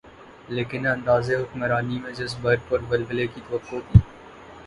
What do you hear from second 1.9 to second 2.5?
میں جس